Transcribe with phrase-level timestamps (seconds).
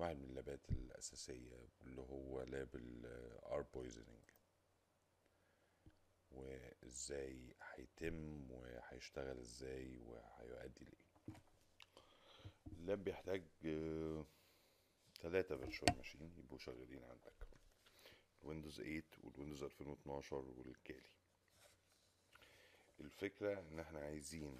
[0.00, 4.30] واحد من اللابات الأساسية اللي هو لاب الار بويزنينج
[6.30, 11.40] وإزاي هيتم وهيشتغل إزاي وهيؤدي لإيه.
[12.66, 13.42] اللاب بيحتاج
[15.20, 17.32] تلاتة فيرتشوال ماشين يبقوا شغالين عندك.
[18.42, 21.10] الويندوز 8 والويندوز 2012 والكالي
[23.00, 24.58] الفكرة إن إحنا عايزين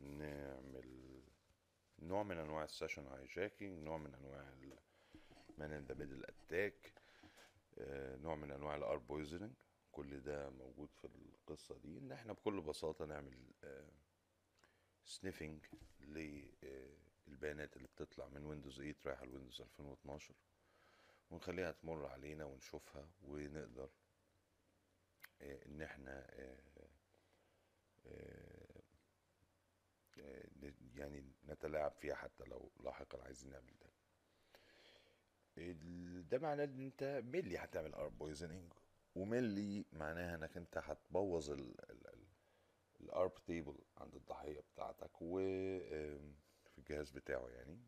[0.00, 1.20] نعمل
[1.98, 4.42] نوع من أنواع السيشن هايجاكينج نوع من أنواع
[5.58, 6.92] مان ان ذا ميدل أتاك
[8.22, 9.52] نوع من أنواع الار بويزنينج
[9.92, 11.98] كل ده موجود في القصة دي.
[11.98, 13.52] إن إحنا بكل بساطة نعمل
[15.04, 15.66] سنيفنج
[16.00, 20.34] للبيانات اللي بتطلع من ويندوز 8 رايحة لويندوز 2012
[21.30, 23.90] ونخليها تمر علينا ونشوفها ونقدر
[25.42, 26.58] آه، إن إحنا آه،
[28.06, 28.82] آه،
[30.18, 33.90] آه، يعني نتلاعب فيها حتى لو لاحقا عايزين نعمل ده.
[36.30, 38.72] ده معناه إن أنت ملي هتعمل ار بويزنينج
[39.14, 41.50] وملي معناها إنك أنت هتبوظ
[43.00, 45.38] الارب تيبل عند الضحية بتاعتك و
[46.68, 47.78] في الجهاز بتاعه يعني.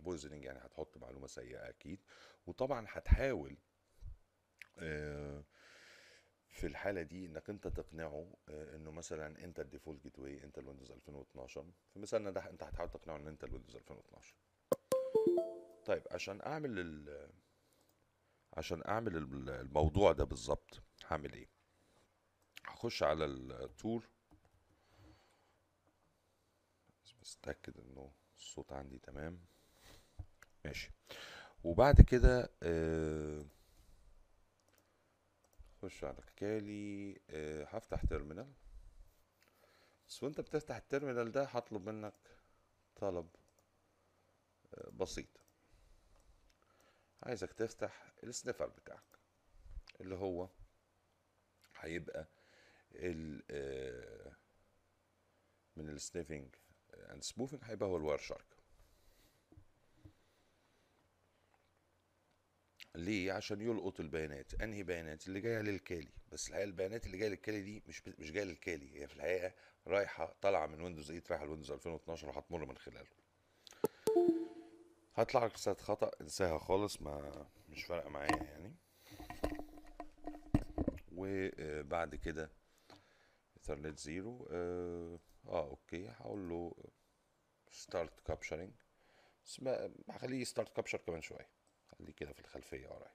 [0.00, 2.00] بويزنينج يعني هتحط معلومة سيئة أكيد.
[2.46, 3.56] وطبعا هتحاول
[4.78, 5.44] آه،
[6.48, 10.92] في الحالة دي إنك أنت تقنعه آه، إنه مثلا أنت الديفولت جيت واي انت الويندوز
[10.92, 11.98] 2012 في
[12.30, 14.34] ده أنت هتحاول تقنعه إن أنت الويندوز 2012
[15.86, 17.28] طيب عشان أعمل ال
[18.52, 21.48] عشان أعمل ال- الموضوع ده بالظبط هعمل إيه؟
[22.66, 24.08] هخش على التور.
[27.22, 29.40] بس اتاكد إنه الصوت عندي تمام.
[30.64, 30.90] ماشي.
[31.64, 33.44] وبعد كده آه،
[35.82, 38.52] خش على الكالي آه، هفتح تيرمينال.
[40.08, 42.14] بس وأنت بتفتح التيرمينال ده هطلب منك
[42.96, 43.28] طلب
[44.74, 45.41] آه، بسيط.
[47.22, 49.18] عايزك تفتح السنيفر بتاعك
[50.00, 50.48] اللي هو
[51.80, 52.28] هيبقى
[52.94, 54.36] ال آه،
[55.76, 56.54] من السنيفنج
[56.94, 58.46] اند سموثنج هيبقى هو الواير شارك
[62.94, 64.54] ليه؟ عشان يلقط البيانات.
[64.62, 66.08] أنهي بيانات؟ اللي جاية للكالي.
[66.32, 69.00] بس الحقيقة البيانات اللي جاية للكالي دي مش مش جاية للكالي.
[69.02, 69.52] هي في الحقيقة
[69.86, 73.10] رايحة طالعة من ويندوز 8 رايحة لويندوز 2012 وهتمر من خلاله.
[75.14, 78.74] هطلع رسالة خطأ انساها خالص ما مش فارقة معايا يعني.
[81.12, 82.50] وبعد كده
[83.56, 86.74] ايثرنت زيرو آه آه، أوكي هقول له
[87.70, 88.72] ستارت كابشرنج
[89.44, 89.60] بس
[90.10, 91.48] هخليه ستارت كابشر كمان شوية
[91.98, 93.12] خليه كده في الخلفية ورايا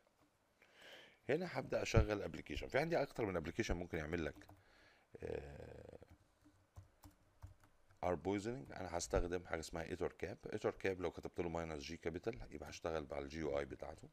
[1.29, 4.47] هنا هبدأ أشغل ابلكيشن في عندي أكتر من ابلكيشن ممكن يعمل لك
[8.03, 11.97] ار بويزنينج أنا هستخدم حاجة اسمها ايتور كاب ايتور كاب لو كتبت له ماينس جي
[11.97, 14.09] كابيتال يبقى هشتغل على الجي يو اي بتاعته.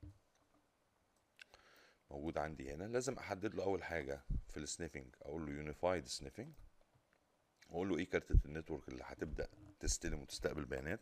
[2.11, 2.85] موجود عندي هنا.
[2.85, 6.55] لازم أحدد له أول حاجة في السنيفنج أقول له يونيفايد سنيفنج
[7.71, 9.49] وأقول له إيه كارتة النتورك اللي هتبدأ
[9.81, 11.01] تستلم وتستقبل بيانات.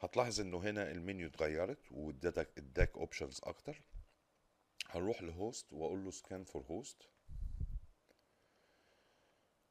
[0.00, 3.82] هتلاحظ إنه هنا المنيو اتغيرت وادتك اداك اوبشنز أكتر.
[4.90, 7.02] هنروح لهوست وأقول له سكان فور هوست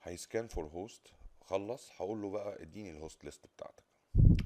[0.03, 1.07] هيسكان فور هوست
[1.41, 3.83] خلص هقول له بقى اديني الهوست ليست بتاعتك.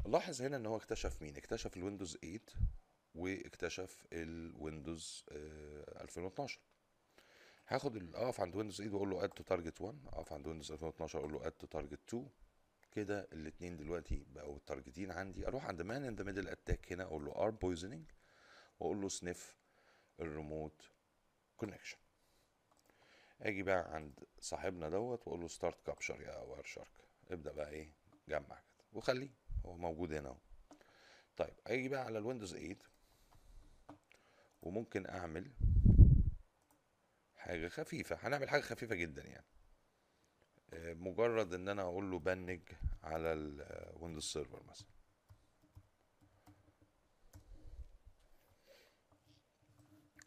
[0.06, 2.40] لاحظ هنا إن هو اكتشف مين؟ اكتشف الويندوز 8
[3.16, 6.60] واكتشف الويندوز آه، 2012
[7.68, 11.20] هاخد اقف عند ويندوز 8 واقول له اد تو تارجت 1 اقف عند ويندوز 2012
[11.20, 12.30] أقول له اد تو تارجت 2
[12.92, 15.48] كده الاثنين دلوقتي بقوا التارجتين عندي.
[15.48, 18.12] أروح عند مان ان ذا ميدل اتاك هنا أقول له ار بويزنينج
[18.80, 19.58] واقول له سنيف
[20.20, 20.82] الريموت
[21.58, 21.98] كونكشن
[23.42, 26.92] أجي بقى عند صاحبنا دوت واقول له ستارت كابشر يا واير شارك.
[27.32, 27.90] ابدأ بقى إيه
[28.30, 29.30] جمع كده وخليه
[29.66, 30.38] هو موجود هنا اهو.
[31.38, 32.76] طيب أجي بقى على الويندوز 8
[34.62, 35.52] وممكن اعمل
[37.36, 38.18] حاجة خفيفة.
[38.22, 39.46] هنعمل حاجة خفيفة جدا يعني.
[40.74, 42.62] آه، مجرد إن أنا أقول له بنج
[43.04, 44.88] على الويندوز سيرفر مثلا.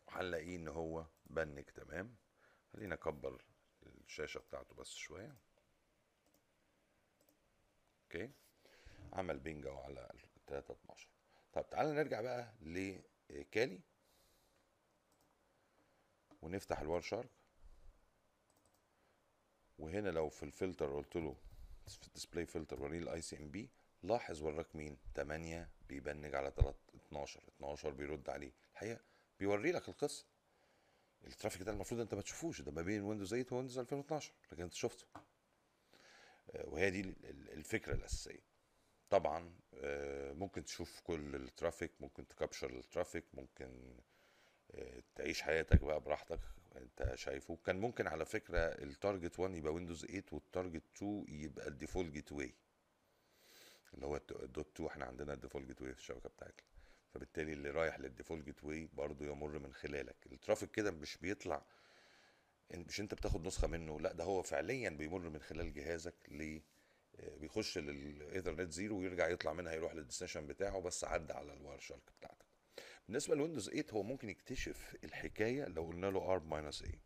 [0.09, 2.17] هنلاقيه إن هو بنج تمام؟
[2.72, 3.44] خلينا أكبر
[3.82, 5.37] الشاشة بتاعته بس شوية.
[8.05, 8.31] أوكي.
[9.12, 10.11] عمل بينج على
[10.46, 11.08] 3 12
[11.52, 12.52] طب تعالى نرجع بقى
[13.52, 13.81] كالي
[16.43, 17.31] ونفتح الوار شارك.
[19.78, 21.37] وهنا لو في الفلتر قلت له
[21.88, 23.70] في الديسبلاي فلتر وريني الاي سي إم بي
[24.02, 28.52] لاحظ وراك مين؟ 8 بيبنج على 12 12 بيرد عليه.
[28.73, 29.00] الحقيقة
[29.38, 30.26] بيوري لك القصة.
[31.26, 34.72] الترافيك ده المفروض انت ما تشوفوش ده ما بين ويندوز 8 ويندوز 2012 لكن انت
[34.75, 35.05] شفته.
[36.55, 37.00] آه، وهي دي
[37.31, 38.50] الفكرة الأساسية.
[39.11, 43.96] طبعا آه، ممكن تشوف كل الترافيك ممكن تكابشر الترافيك ممكن
[44.75, 46.40] آه، تعيش حياتك بقى براحتك
[46.76, 47.56] انت شايفه.
[47.66, 52.55] كان ممكن على فكرة التارجت 1 يبقى ويندوز 8 والتارجت 2 يبقى الديفولت جيت واي
[53.94, 56.66] اللي هو الدوت 2 إحنا عندنا الديفولت جيت واي في الشبكة بتاعتنا.
[57.15, 60.17] فبالتالي اللي رايح للديفولت جيت واي برضه يمر من خلالك.
[60.33, 61.62] الترافيك كده مش بيطلع
[62.75, 66.61] مش أنت بتاخد نسخة منه لا ده هو فعليا بيمر من خلال جهازك ل
[67.21, 72.03] آه، بيخش للإيثرنت زيرو ويرجع يطلع منها يروح للديستنيشن بتاعه بس عدى على الواير شارك
[72.19, 72.45] بتاعتك.
[73.09, 77.01] بالنسبة لويندوز 8 هو ممكن يكتشف الحكاية لو قلنا له ارب ماينس إيه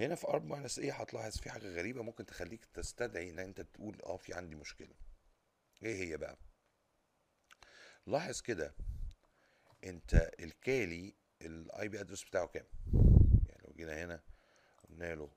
[0.00, 4.02] هنا في ارب ماينس إيه هتلاحظ في حاجة غريبة ممكن تخليك تستدعي إن أنت تقول
[4.02, 4.94] آه في عندي مشكلة.
[5.82, 6.36] إيه هي بقى؟
[8.08, 8.74] لاحظ كده
[9.84, 12.66] انت الكالي الاي بي ادرس بتاعه كام؟
[13.48, 14.22] يعني لو جينا هنا
[14.88, 15.30] قلنا له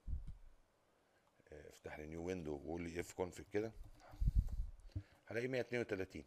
[1.51, 3.71] آه، افتح لي نيو ويندو وقول لي اف كونفيج كده
[5.25, 6.23] هلاقي 132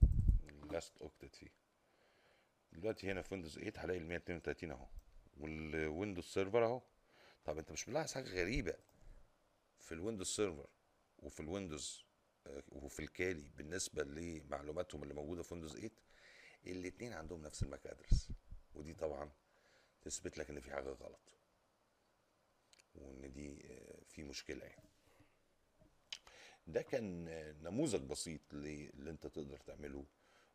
[0.71, 1.49] لاست اوكتت فيه.
[2.73, 4.87] دلوقتي هنا في ويندوز 8 هلاقي ال 132 اهو
[5.37, 6.83] والويندوز سيرفر اهو.
[7.45, 8.75] طب انت مش ملاحظ حاجة غريبة؟
[9.79, 10.67] في الويندوز سيرفر
[11.19, 12.05] وفي الويندوز
[12.47, 15.91] آه، وفي الكالي بالنسبة لمعلوماتهم اللي موجودة في ويندوز 8
[16.67, 18.29] الاثنين عندهم نفس الماك ادرس
[18.75, 19.31] ودي طبعا
[20.03, 21.35] تثبت لك إن في حاجة غلط
[22.95, 24.89] وإن دي آه، في مشكلة يعني.
[26.67, 27.25] ده كان
[27.63, 30.05] نموذج بسيط اللي أنت تقدر تعمله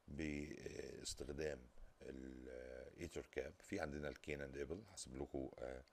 [0.07, 1.59] باستخدام
[2.01, 5.83] الايتر كاب في عندنا الكين اند ايبل هسيب لكم آه،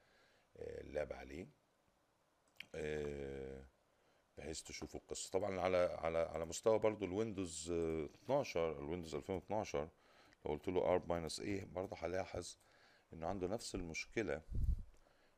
[0.56, 1.46] آه، اللاب عليه
[4.38, 5.30] بحيث تشوفوا القصة.
[5.30, 9.88] طبعا على على على مستوى برضو الويندوز 12 الويندوز 2012
[10.46, 12.56] لو قلت له ارب ماينس إيه برضه هلاحظ
[13.12, 14.42] إنه عنده نفس المشكلة.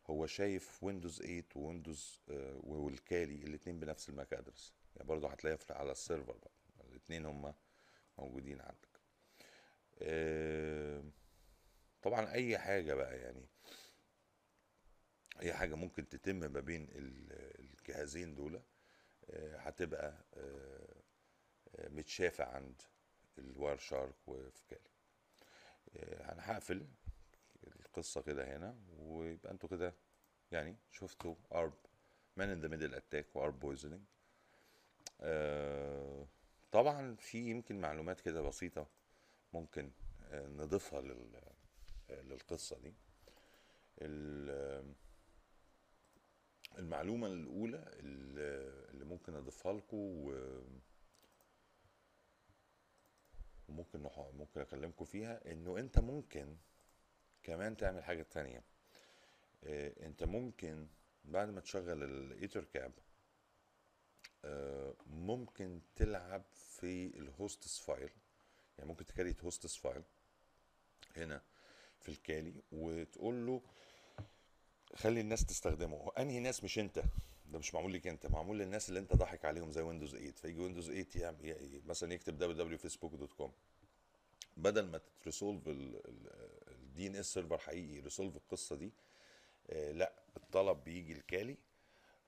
[0.06, 4.74] هو شايف ويندوز 8 ويندوز آه والكالي الاثنين بنفس الماك أدرس.
[4.96, 6.50] يعني برضه هتلاقيها على السيرفر بقى.
[6.90, 7.54] الاثنين هما
[8.18, 9.00] موجودين عندك.
[10.02, 11.04] آه
[12.02, 13.46] طبعا أي حاجة بقى يعني
[15.40, 18.60] أي حاجة ممكن تتم ما بين الجهازين دول
[19.30, 21.02] آه هتبقى آه
[21.88, 22.82] متشافة عند
[23.38, 24.80] الواير شارك وفي كالي.
[24.80, 24.97] آه،
[25.96, 26.86] أنا هقفل
[27.66, 29.94] القصة كده هنا ويبقى أنتوا كده
[30.52, 31.74] يعني شفتوا أرب
[32.36, 34.02] مان ان ذا ميدل اتاك وأرب بويزنينج
[36.72, 38.86] طبعا في يمكن معلومات كده بسيطة
[39.52, 39.90] ممكن
[40.30, 41.36] آه، نضيفها لل
[42.10, 42.94] آه، للقصة دي.
[46.78, 50.30] المعلومة الأولى اللي ممكن أضيفها لكم
[53.68, 54.00] وممكن
[54.38, 56.56] ممكن أكلمكم فيها إنه أنت ممكن
[57.42, 58.62] كمان تعمل حاجة تانية.
[59.64, 60.86] آه أنت ممكن
[61.24, 62.92] بعد ما تشغل الايتر كاب
[64.44, 68.10] آه ممكن تلعب في الهوستس فايل
[68.78, 70.02] يعني ممكن تكريت هوستس فايل
[71.16, 71.42] هنا
[72.00, 73.62] في الكالي وتقول له
[74.94, 76.12] خلي الناس تستخدمه.
[76.18, 77.02] أنهي ناس مش أنت؟
[77.52, 80.60] ده مش معمول لك انت معمول للناس اللي انت ضاحك عليهم زي ويندوز 8 فيجي
[80.60, 83.50] ويندوز 8 يعني مثلا يكتب www.facebook.com
[84.56, 88.92] بدل ما تريسولف الدي ان اس سيرفر حقيقي ريسولف القصة دي
[89.70, 91.56] آه لا الطلب بيجي لكالي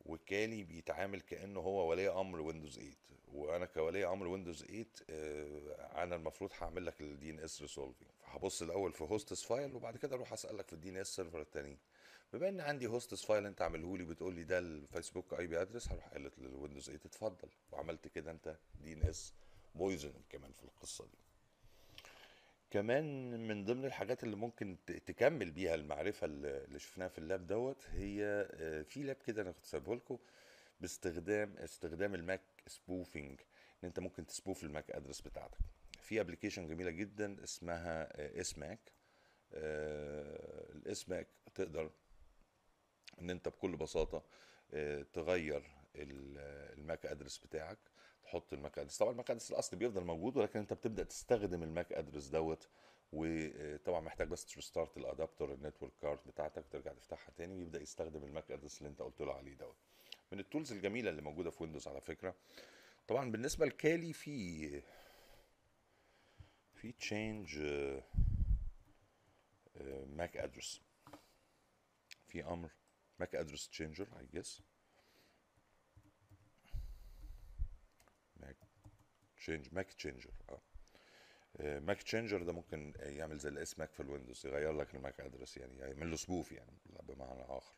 [0.06, 2.92] وكالي بيتعامل كأنه هو ولي أمر ويندوز 8
[3.32, 8.62] وأنا كولي أمر ويندوز 8 آه أنا المفروض هعمل لك الدي ان اس ريسولفنج فهبص
[8.62, 11.78] الأول في هوستس فايل وبعد كده أروح أسألك في الدي ان اس سيرفر التانيين.
[12.32, 15.88] بما إن عندي هوستس فايل أنت عامله لي بتقول لي ده الفيسبوك اي بي ادرس
[15.92, 19.32] هروح قايل للويندوز 8 اتفضل وعملت كده أنت دي ان اس
[19.74, 21.18] بويزن كمان في القصة دي.
[22.70, 28.48] كمان من ضمن الحاجات اللي ممكن تكمل بيها المعرفة اللي شفناها في اللاب دوت هي
[28.54, 30.18] آه، في لاب كده أنا كنت سايبه لكم
[30.80, 35.58] باستخدام استخدام الماك سبوفنج إن أنت ممكن تسبوف الماك ادرس بتاعتك.
[36.02, 38.08] في ابلكيشن جميلة جدا اسمها
[38.40, 38.92] اسماك
[39.52, 41.90] الاسماك تقدر
[43.22, 44.22] إن أنت بكل بساطة
[44.74, 45.62] آه، تغير
[45.96, 47.78] الماك ادرس بتاعك
[48.24, 52.26] تحط الماك ادرس طبعا الماك ادرس الاصلي بيفضل موجود ولكن أنت بتبدأ تستخدم الماك ادرس
[52.26, 52.68] دوت
[53.12, 58.78] وطبعا محتاج بس ترستارت الادابتور النتورك كارد بتاعتك وترجع تفتحها تاني ويبدأ يستخدم الماك ادرس
[58.78, 59.76] اللي أنت قلت له عليه دوت.
[60.32, 62.34] من التولز الجميلة اللي موجودة في ويندوز على فكرة.
[63.08, 64.82] طبعا بالنسبة لكالي في
[66.74, 67.58] في تشينج
[70.06, 70.80] ماك ادرس
[72.26, 72.70] في أمر
[73.20, 74.62] ماك ادرس تشينجر اي جس
[78.36, 78.56] ماك
[79.36, 80.60] تشينج ماك تشينجر آه.
[81.78, 85.78] ماك تشينجر ده ممكن يعمل زي الاس ماك في الويندوز يغير لك الماك ادرس يعني
[85.78, 87.74] يعمل له سبوف يعني بمعنى آخر.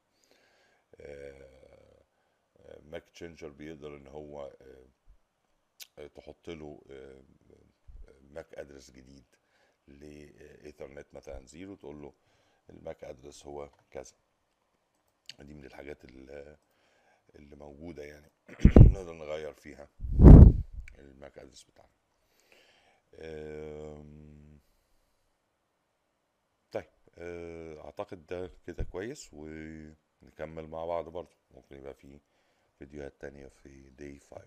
[2.82, 4.52] ماك تشينجر بيقدر إن هو
[6.14, 6.82] تحط له
[8.30, 9.24] ماك ادرس جديد
[9.88, 12.12] لايثرنت مثلا زيرو تقول له
[12.70, 14.14] الماك ادرس هو كذا.
[15.40, 16.04] دي من الحاجات
[17.34, 18.30] اللي موجودة يعني.
[18.92, 19.88] نقدر نغير فيها
[20.98, 21.92] الماك ادرس بتاعنا
[26.72, 26.88] طيب
[27.78, 32.20] أعتقد ده كده كويس ونكمل مع بعض برضو ممكن يبقى في
[32.78, 34.42] فيديوهات تانية في داي 5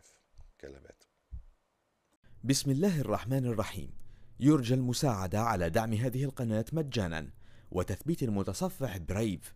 [0.62, 1.04] كلمات.
[2.44, 3.92] بسم الله الرحمن الرحيم.
[4.40, 7.30] يرجى المساعدة على دعم هذه القناة مجانا
[7.72, 9.56] وتثبيت المتصفح برايف